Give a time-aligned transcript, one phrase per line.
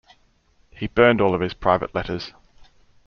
[0.71, 2.33] He burned all of his private letters.